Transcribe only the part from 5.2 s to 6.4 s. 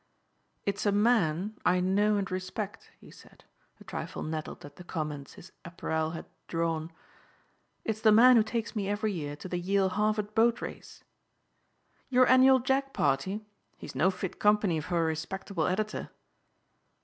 his apparel had